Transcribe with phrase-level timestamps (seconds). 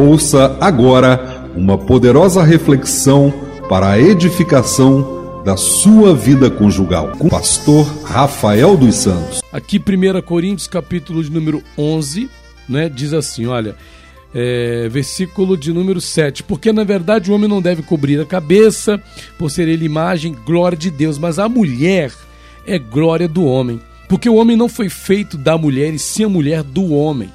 [0.00, 3.30] Ouça agora uma poderosa reflexão
[3.68, 9.42] para a edificação da sua vida conjugal com o pastor Rafael dos Santos.
[9.52, 12.30] Aqui 1 Coríntios capítulo de número 11,
[12.66, 13.76] né, diz assim, olha,
[14.34, 16.44] é, versículo de número 7.
[16.44, 18.98] Porque na verdade o homem não deve cobrir a cabeça,
[19.36, 22.10] por ser ele imagem, glória de Deus, mas a mulher
[22.66, 23.78] é glória do homem.
[24.08, 27.30] Porque o homem não foi feito da mulher, e sim a mulher do homem.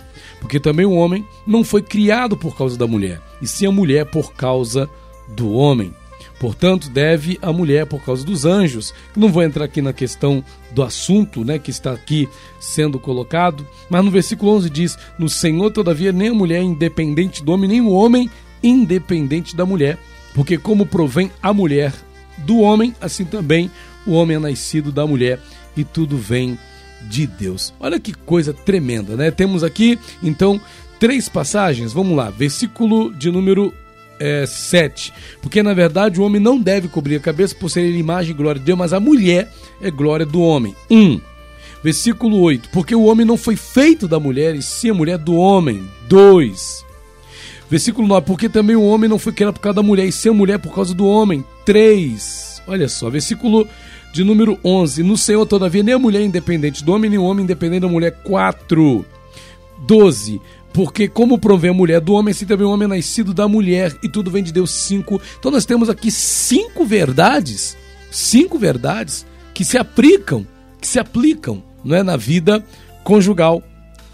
[0.46, 4.06] Porque também o homem não foi criado por causa da mulher, e sim a mulher
[4.06, 4.87] por causa
[5.28, 5.92] do homem.
[6.39, 8.93] Portanto, deve a mulher por causa dos anjos.
[9.15, 12.29] Não vou entrar aqui na questão do assunto, né, que está aqui
[12.60, 17.43] sendo colocado, mas no versículo 11 diz: "No Senhor, todavia, nem a mulher é independente
[17.43, 18.29] do homem, nem o homem
[18.62, 19.98] independente da mulher,
[20.36, 21.92] porque como provém a mulher
[22.37, 23.71] do homem, assim também
[24.06, 25.39] o homem é nascido da mulher,
[25.75, 26.56] e tudo vem
[27.02, 27.74] de Deus.
[27.80, 29.32] Olha que coisa tremenda, né?
[29.32, 30.60] Temos aqui, então,
[31.00, 31.94] três passagens.
[31.94, 33.73] Vamos lá, versículo de número
[34.20, 35.14] é, 7.
[35.42, 38.60] Porque na verdade o homem não deve cobrir a cabeça por ser imagem e glória
[38.60, 40.76] de Deus, mas a mulher é glória do homem.
[40.90, 40.98] 1.
[40.98, 41.22] Um.
[41.84, 42.70] Versículo 8.
[42.70, 45.88] Porque o homem não foi feito da mulher, e sim a mulher do homem.
[46.08, 46.86] 2.
[47.70, 48.26] Versículo 9.
[48.26, 50.58] Porque também o homem não foi criado por causa da mulher, e sim a mulher
[50.58, 51.44] por causa do homem.
[51.66, 52.64] 3.
[52.68, 53.68] Olha só, versículo
[54.16, 55.04] de número 11.
[55.04, 57.90] No Senhor, todavia, nem a mulher é independente do homem, nem o homem independente da
[57.90, 58.12] mulher.
[58.24, 59.06] 4.
[59.80, 60.42] 12.
[60.72, 63.94] Porque como provém a mulher do homem, assim também o homem é nascido da mulher,
[64.02, 64.72] e tudo vem de Deus.
[64.72, 65.22] 5.
[65.38, 67.76] Então nós temos aqui cinco verdades,
[68.10, 70.48] cinco verdades que se aplicam,
[70.80, 72.64] que se aplicam não é, na vida
[73.04, 73.62] conjugal.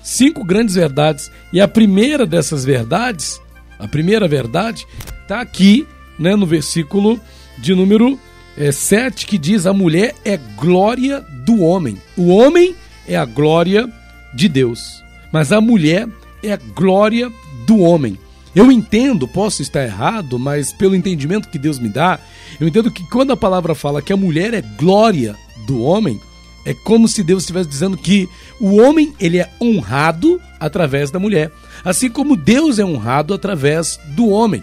[0.01, 1.29] Cinco grandes verdades.
[1.53, 3.39] E a primeira dessas verdades,
[3.77, 4.83] a primeira verdade,
[5.21, 7.19] está aqui né, no versículo
[7.59, 8.19] de número
[8.57, 11.97] é, 7 que diz: A mulher é glória do homem.
[12.17, 12.75] O homem
[13.07, 13.89] é a glória
[14.33, 15.03] de Deus.
[15.31, 16.07] Mas a mulher
[16.43, 17.31] é a glória
[17.65, 18.17] do homem.
[18.53, 22.19] Eu entendo, posso estar errado, mas pelo entendimento que Deus me dá,
[22.59, 25.35] eu entendo que quando a palavra fala que a mulher é glória
[25.65, 26.19] do homem,
[26.65, 28.27] é como se Deus estivesse dizendo que
[28.59, 31.49] o homem ele é honrado através da mulher,
[31.83, 34.61] assim como Deus é honrado através do homem.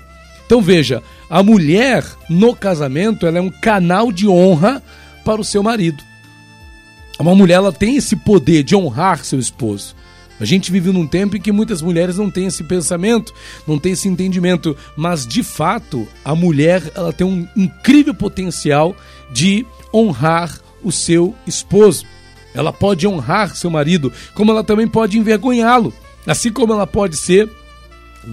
[0.48, 4.82] Então veja, a mulher no casamento ela é um canal de honra
[5.22, 6.03] para o seu marido.
[7.20, 9.94] Uma mulher ela tem esse poder de honrar seu esposo.
[10.41, 13.34] A gente vive num tempo em que muitas mulheres não têm esse pensamento,
[13.66, 18.97] não têm esse entendimento, mas de fato a mulher ela tem um incrível potencial
[19.30, 22.06] de honrar o seu esposo.
[22.54, 25.92] Ela pode honrar seu marido, como ela também pode envergonhá-lo.
[26.26, 27.50] Assim como ela pode ser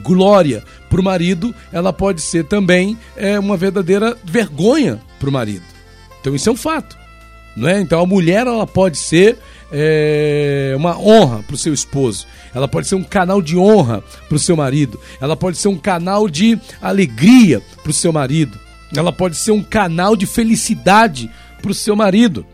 [0.03, 5.65] glória para o marido, ela pode ser também é, uma verdadeira vergonha para o marido.
[6.21, 6.97] Então isso é um fato.
[7.55, 7.79] Não é?
[7.79, 9.37] Então a mulher ela pode ser
[9.71, 14.35] é, uma honra para o seu esposo, ela pode ser um canal de honra para
[14.35, 18.59] o seu marido, ela pode ser um canal de alegria para o seu marido,
[18.95, 21.29] ela pode ser um canal de felicidade
[21.61, 22.45] para o seu marido,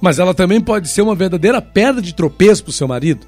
[0.00, 3.26] mas ela também pode ser uma verdadeira pedra de tropeço para o seu marido.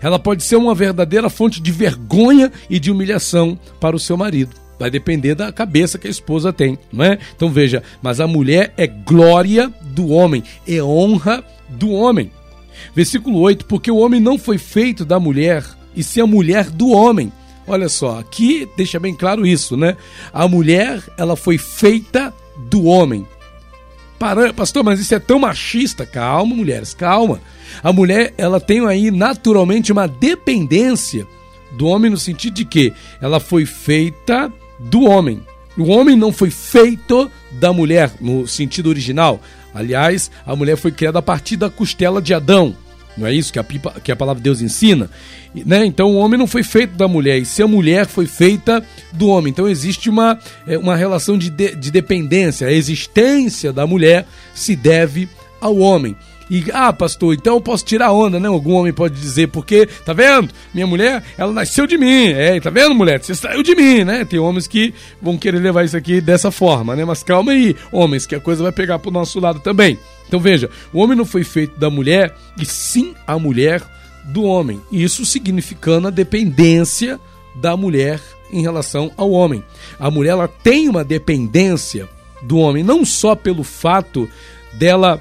[0.00, 4.54] Ela pode ser uma verdadeira fonte de vergonha e de humilhação para o seu marido.
[4.78, 7.18] Vai depender da cabeça que a esposa tem, não é?
[7.34, 12.30] Então veja, mas a mulher é glória do homem, é honra do homem.
[12.94, 15.64] Versículo 8: Porque o homem não foi feito da mulher,
[15.94, 17.32] e sim a mulher do homem.
[17.66, 19.96] Olha só, aqui deixa bem claro isso, né?
[20.32, 22.32] A mulher, ela foi feita
[22.70, 23.26] do homem.
[24.18, 26.06] Para, pastor, mas isso é tão machista.
[26.06, 27.40] Calma, mulheres, calma.
[27.82, 31.26] A mulher, ela tem aí naturalmente uma dependência
[31.72, 35.42] do homem no sentido de que ela foi feita do homem.
[35.76, 39.40] O homem não foi feito da mulher no sentido original.
[39.74, 42.74] Aliás, a mulher foi criada a partir da costela de Adão.
[43.16, 45.10] Não é isso que a, que a palavra de Deus ensina?
[45.54, 45.86] Né?
[45.86, 49.28] Então o homem não foi feito da mulher, e se a mulher foi feita do
[49.28, 49.50] homem.
[49.50, 52.66] Então existe uma, é, uma relação de, de, de dependência.
[52.66, 55.28] A existência da mulher se deve
[55.60, 56.14] ao homem.
[56.48, 58.48] E, ah, pastor, então eu posso tirar onda, né?
[58.48, 60.50] Algum homem pode dizer, porque, tá vendo?
[60.72, 62.28] Minha mulher, ela nasceu de mim.
[62.28, 63.20] É, tá vendo, mulher?
[63.20, 64.24] Você saiu de mim, né?
[64.24, 67.04] Tem homens que vão querer levar isso aqui dessa forma, né?
[67.04, 69.98] Mas calma aí, homens, que a coisa vai pegar pro nosso lado também.
[70.28, 73.82] Então veja, o homem não foi feito da mulher, e sim a mulher
[74.24, 74.80] do homem.
[74.90, 77.18] Isso significando a dependência
[77.54, 78.20] da mulher
[78.52, 79.64] em relação ao homem.
[79.98, 82.08] A mulher ela tem uma dependência
[82.42, 84.28] do homem, não só pelo fato
[84.74, 85.20] dela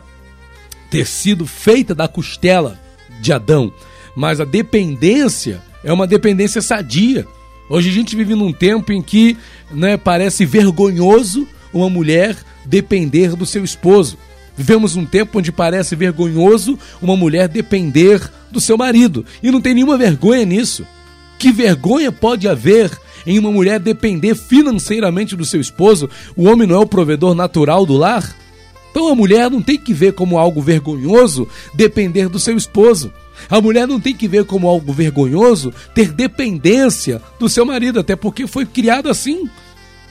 [0.95, 2.79] ter sido feita da costela
[3.19, 3.69] de Adão,
[4.15, 7.27] mas a dependência é uma dependência sadia.
[7.69, 9.35] Hoje a gente vive num tempo em que
[9.69, 14.17] né, parece vergonhoso uma mulher depender do seu esposo.
[14.55, 19.25] Vivemos um tempo onde parece vergonhoso uma mulher depender do seu marido.
[19.43, 20.87] E não tem nenhuma vergonha nisso.
[21.37, 22.89] Que vergonha pode haver
[23.27, 26.09] em uma mulher depender financeiramente do seu esposo?
[26.37, 28.33] O homem não é o provedor natural do lar?
[28.95, 33.11] Então a mulher não tem que ver como algo vergonhoso depender do seu esposo.
[33.49, 38.15] A mulher não tem que ver como algo vergonhoso ter dependência do seu marido, até
[38.15, 39.49] porque foi criado assim.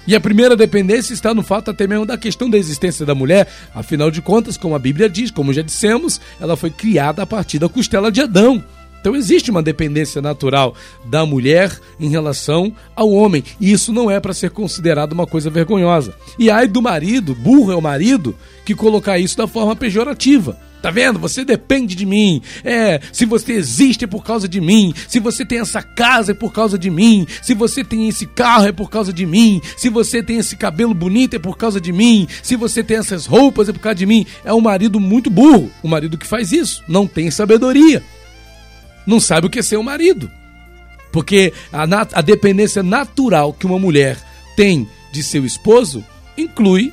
[0.06, 3.48] E a primeira dependência está no fato até mesmo da questão da existência da mulher.
[3.74, 7.58] Afinal de contas, como a Bíblia diz, como já dissemos, ela foi criada a partir
[7.58, 8.62] da costela de Adão.
[9.04, 10.74] Então existe uma dependência natural
[11.04, 15.50] da mulher em relação ao homem, e isso não é para ser considerado uma coisa
[15.50, 16.14] vergonhosa.
[16.38, 18.34] E ai do marido, burro é o marido,
[18.64, 20.58] que colocar isso da forma pejorativa.
[20.80, 21.18] Tá vendo?
[21.18, 22.40] Você depende de mim.
[22.64, 24.94] É, se você existe é por causa de mim.
[25.06, 27.26] Se você tem essa casa é por causa de mim.
[27.42, 29.62] Se você tem esse carro é por causa de mim.
[29.78, 32.28] Se você tem esse cabelo bonito é por causa de mim.
[32.42, 34.26] Se você tem essas roupas é por causa de mim.
[34.44, 35.70] É um marido muito burro.
[35.82, 38.02] O marido que faz isso não tem sabedoria
[39.06, 40.30] não sabe o que é ser um marido.
[41.12, 44.18] Porque a, a dependência natural que uma mulher
[44.56, 46.04] tem de seu esposo
[46.36, 46.92] inclui,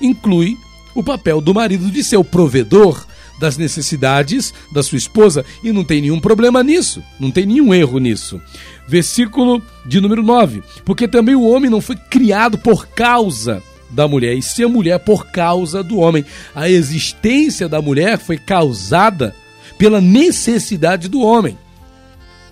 [0.00, 0.56] inclui
[0.94, 3.06] o papel do marido de ser o provedor
[3.38, 7.98] das necessidades da sua esposa e não tem nenhum problema nisso, não tem nenhum erro
[7.98, 8.40] nisso.
[8.88, 14.34] Versículo de número 9: Porque também o homem não foi criado por causa da mulher,
[14.36, 16.24] e se a mulher por causa do homem.
[16.54, 19.34] A existência da mulher foi causada
[19.76, 21.58] pela necessidade do homem.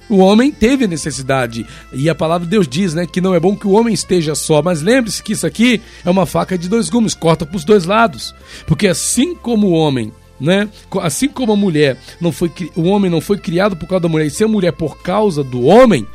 [0.09, 3.57] O homem teve necessidade, e a palavra de Deus diz, né, que não é bom
[3.57, 6.89] que o homem esteja só, mas lembre-se que isso aqui é uma faca de dois
[6.89, 8.33] gumes, corta para os dois lados.
[8.67, 10.69] Porque assim como o homem, né,
[11.03, 14.27] assim como a mulher não foi o homem não foi criado por causa da mulher,
[14.27, 16.07] e se a mulher por causa do homem,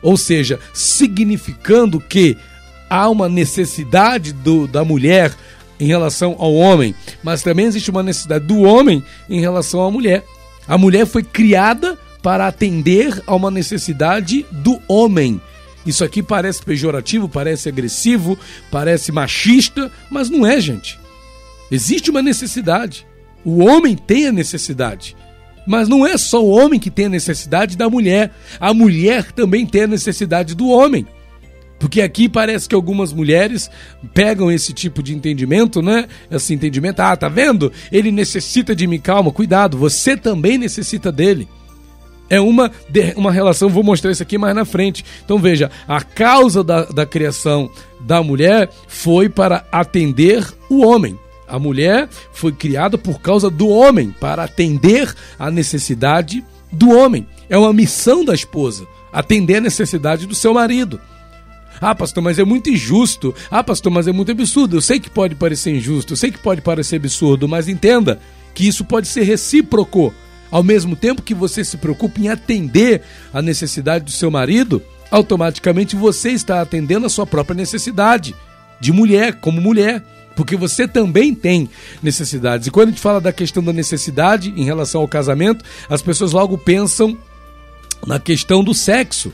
[0.00, 2.36] ou seja, significando que
[2.88, 5.34] há uma necessidade do, da mulher
[5.80, 10.24] em relação ao homem, mas também existe uma necessidade do homem em relação à mulher.
[10.66, 15.40] A mulher foi criada para atender a uma necessidade do homem.
[15.86, 18.38] Isso aqui parece pejorativo, parece agressivo,
[18.70, 20.98] parece machista, mas não é, gente.
[21.70, 23.06] Existe uma necessidade.
[23.44, 25.14] O homem tem a necessidade.
[25.66, 28.32] Mas não é só o homem que tem a necessidade da mulher.
[28.58, 31.06] A mulher também tem a necessidade do homem.
[31.84, 33.70] Porque aqui parece que algumas mulheres
[34.14, 36.06] pegam esse tipo de entendimento, né?
[36.30, 37.70] Esse entendimento, ah, tá vendo?
[37.92, 41.46] Ele necessita de mim, calma, cuidado, você também necessita dele.
[42.30, 42.72] É uma,
[43.16, 45.04] uma relação, vou mostrar isso aqui mais na frente.
[45.26, 47.70] Então veja, a causa da, da criação
[48.00, 51.18] da mulher foi para atender o homem.
[51.46, 56.42] A mulher foi criada por causa do homem, para atender a necessidade
[56.72, 57.26] do homem.
[57.46, 60.98] É uma missão da esposa, atender a necessidade do seu marido.
[61.80, 63.34] Ah, pastor, mas é muito injusto.
[63.50, 64.76] Ah, pastor, mas é muito absurdo.
[64.76, 68.18] Eu sei que pode parecer injusto, eu sei que pode parecer absurdo, mas entenda
[68.54, 70.14] que isso pode ser recíproco.
[70.50, 74.80] Ao mesmo tempo que você se preocupa em atender a necessidade do seu marido,
[75.10, 78.34] automaticamente você está atendendo a sua própria necessidade
[78.80, 80.02] de mulher, como mulher.
[80.36, 81.68] Porque você também tem
[82.02, 82.66] necessidades.
[82.66, 86.32] E quando a gente fala da questão da necessidade em relação ao casamento, as pessoas
[86.32, 87.16] logo pensam
[88.06, 89.32] na questão do sexo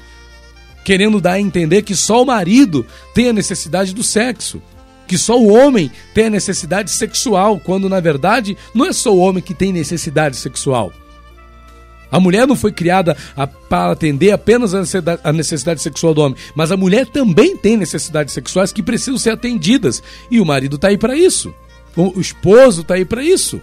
[0.85, 4.63] querendo dar a entender que só o marido tem a necessidade do sexo,
[5.07, 9.19] que só o homem tem a necessidade sexual, quando na verdade não é só o
[9.19, 10.93] homem que tem necessidade sexual.
[12.13, 13.17] A mulher não foi criada
[13.69, 18.73] para atender apenas a necessidade sexual do homem, mas a mulher também tem necessidades sexuais
[18.73, 20.03] que precisam ser atendidas.
[20.29, 21.55] E o marido está aí para isso.
[21.95, 23.61] O esposo está aí para isso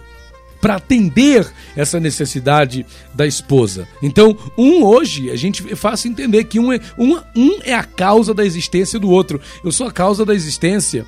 [0.60, 1.46] para atender
[1.76, 2.84] essa necessidade
[3.14, 3.86] da esposa.
[4.02, 7.84] Então, um hoje, a gente é fácil entender que um é, um, um é a
[7.84, 9.40] causa da existência do outro.
[9.64, 11.06] Eu sou a causa da existência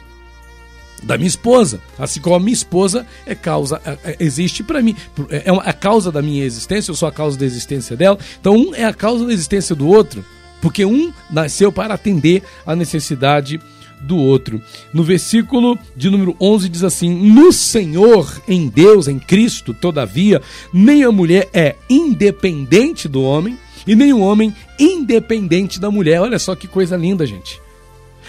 [1.02, 4.94] da minha esposa, assim como a minha esposa é causa é, é, existe para mim,
[5.30, 8.18] é a causa da minha existência, eu sou a causa da existência dela.
[8.38, 10.24] Então, um é a causa da existência do outro,
[10.60, 13.58] porque um nasceu para atender a necessidade
[14.00, 14.60] do outro.
[14.92, 20.40] No versículo de número 11 diz assim: No Senhor, em Deus, em Cristo, todavia,
[20.72, 26.20] nem a mulher é independente do homem e nem o homem independente da mulher.
[26.20, 27.60] Olha só que coisa linda, gente.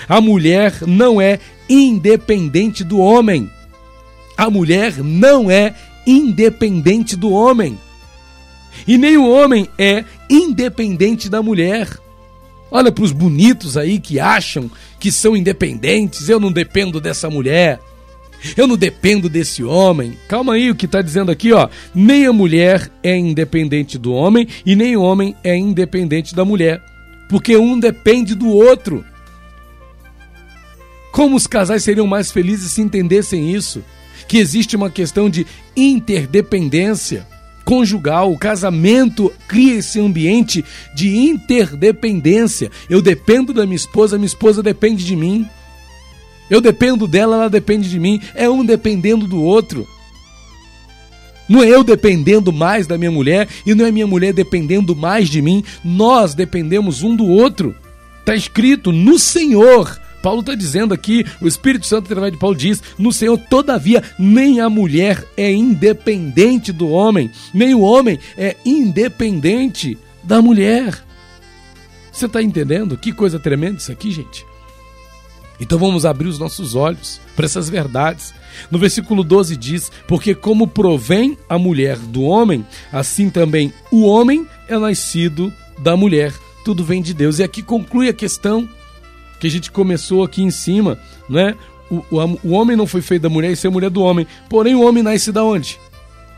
[0.08, 3.50] A mulher não é independente do homem.
[4.38, 5.76] A mulher não é
[6.06, 7.78] independente do homem.
[8.88, 11.88] E nem o homem é independente da mulher.
[12.72, 16.30] Olha para os bonitos aí que acham que são independentes.
[16.30, 17.80] Eu não dependo dessa mulher.
[18.56, 20.18] Eu não dependo desse homem.
[20.28, 21.68] Calma aí, o que está dizendo aqui, ó.
[21.94, 26.82] Nem a mulher é independente do homem e nem o homem é independente da mulher.
[27.30, 29.04] Porque um depende do outro.
[31.12, 33.84] Como os casais seriam mais felizes se entendessem isso?
[34.30, 37.28] Que existe uma questão de interdependência
[37.72, 38.34] conjugal.
[38.34, 42.70] O casamento cria esse ambiente de interdependência.
[42.90, 45.48] Eu dependo da minha esposa, minha esposa depende de mim.
[46.50, 48.20] Eu dependo dela, ela depende de mim.
[48.36, 49.88] É um dependendo do outro.
[51.48, 55.30] Não é eu dependendo mais da minha mulher e não é minha mulher dependendo mais
[55.30, 55.64] de mim.
[55.82, 57.74] Nós dependemos um do outro.
[58.20, 59.98] Está escrito no Senhor.
[60.22, 64.60] Paulo está dizendo aqui, o Espírito Santo, através de Paulo, diz: No Senhor, todavia, nem
[64.60, 71.04] a mulher é independente do homem, nem o homem é independente da mulher.
[72.12, 72.98] Você está entendendo?
[72.98, 74.46] Que coisa tremenda isso aqui, gente.
[75.60, 78.34] Então vamos abrir os nossos olhos para essas verdades.
[78.70, 84.46] No versículo 12 diz: Porque como provém a mulher do homem, assim também o homem
[84.68, 87.40] é nascido da mulher tudo vem de Deus.
[87.40, 88.68] E aqui conclui a questão
[89.42, 91.56] que a gente começou aqui em cima, né?
[91.90, 94.28] O, o, o homem não foi feito da mulher e ser mulher do homem.
[94.48, 95.80] Porém, o homem nasce da onde?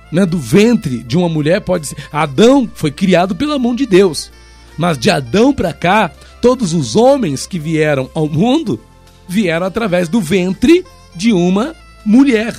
[0.10, 0.26] Né?
[0.26, 1.98] Do ventre de uma mulher pode ser.
[2.14, 4.32] Adão foi criado pela mão de Deus.
[4.78, 6.10] Mas de Adão para cá,
[6.42, 8.80] todos os homens que vieram ao mundo
[9.28, 12.56] vieram através do ventre de uma mulher.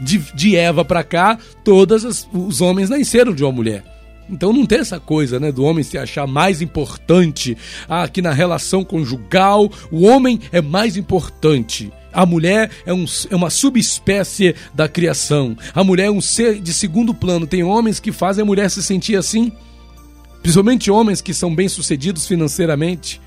[0.00, 3.84] De, de Eva para cá, todos os homens nasceram de uma mulher.
[4.30, 7.56] Então não tem essa coisa, né, do homem se achar mais importante.
[7.88, 11.92] Ah, na relação conjugal, o homem é mais importante.
[12.12, 15.56] A mulher é, um, é, uma subespécie da criação.
[15.74, 17.46] A mulher é um ser de segundo plano.
[17.46, 19.52] Tem homens que fazem a mulher se sentir assim.
[20.42, 23.20] Principalmente homens que são bem-sucedidos financeiramente.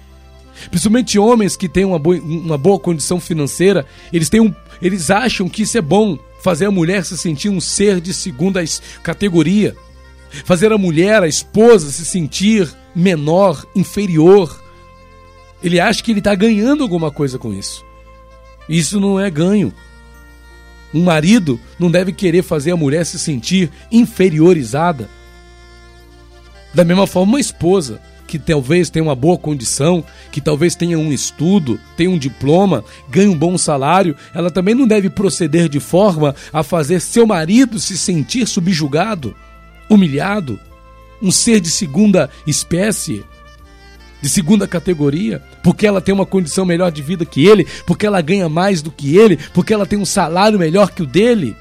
[0.69, 3.86] Principalmente homens que têm uma boa, uma boa condição financeira.
[4.12, 6.17] Eles, têm um, eles acham que isso é bom.
[6.41, 8.62] Fazer a mulher se sentir um ser de segunda
[9.01, 9.75] categoria
[10.44, 14.62] fazer a mulher, a esposa, se sentir menor, inferior.
[15.63, 17.86] Ele acha que ele está ganhando alguma coisa com isso.
[18.68, 19.74] Isso não é ganho.
[20.94, 25.10] Um marido não deve querer fazer a mulher se sentir inferiorizada.
[26.74, 31.12] Da mesma forma, uma esposa que talvez tenha uma boa condição, que talvez tenha um
[31.12, 36.36] estudo, tenha um diploma, ganhe um bom salário, ela também não deve proceder de forma
[36.52, 39.36] a fazer seu marido se sentir subjugado
[39.94, 40.60] humilhado,
[41.22, 43.24] um ser de segunda espécie,
[44.22, 48.22] de segunda categoria, porque ela tem uma condição melhor de vida que ele, porque ela
[48.22, 51.56] ganha mais do que ele, porque ela tem um salário melhor que o dele.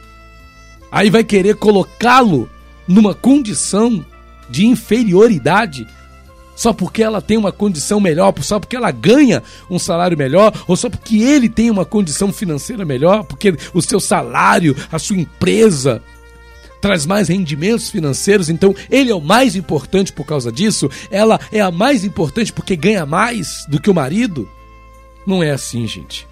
[0.91, 2.49] Aí vai querer colocá-lo
[2.87, 4.05] numa condição
[4.51, 5.87] de inferioridade
[6.55, 10.77] só porque ela tem uma condição melhor, só porque ela ganha um salário melhor, ou
[10.77, 16.03] só porque ele tem uma condição financeira melhor, porque o seu salário, a sua empresa
[16.83, 21.61] traz mais rendimentos financeiros, então ele é o mais importante por causa disso, ela é
[21.61, 24.51] a mais importante porque ganha mais do que o marido.
[25.25, 26.27] Não é assim, gente.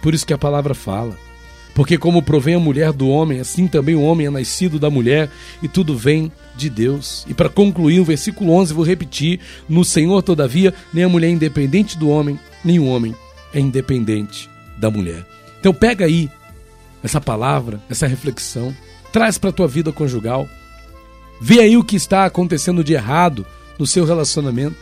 [0.00, 1.18] Por isso que a palavra fala.
[1.74, 5.28] Porque como provém a mulher do homem, assim também o homem é nascido da mulher
[5.60, 7.26] e tudo vem de Deus.
[7.28, 11.32] E para concluir, o versículo 11, vou repetir: No Senhor, todavia, nem a mulher é
[11.32, 13.14] independente do homem, nem o homem
[13.52, 14.48] é independente
[14.78, 15.26] da mulher.
[15.60, 16.30] Então pega aí
[17.02, 18.74] essa palavra, essa reflexão
[19.16, 20.46] traz para tua vida conjugal.
[21.40, 23.46] Vê aí o que está acontecendo de errado
[23.78, 24.76] no seu relacionamento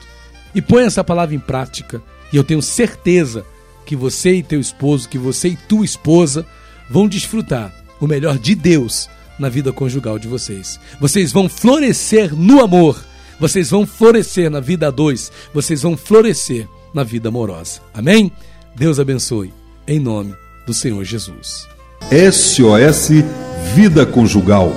[0.52, 2.02] e põe essa palavra em prática.
[2.32, 3.46] E eu tenho certeza
[3.86, 6.44] que você e teu esposo, que você e tua esposa
[6.90, 10.80] vão desfrutar o melhor de Deus na vida conjugal de vocês.
[11.00, 13.04] Vocês vão florescer no amor,
[13.38, 17.80] vocês vão florescer na vida a dois, vocês vão florescer na vida amorosa.
[17.94, 18.32] Amém?
[18.74, 19.54] Deus abençoe,
[19.86, 20.34] em nome
[20.66, 21.68] do Senhor Jesus.
[22.10, 24.72] SOS Vida Conjugal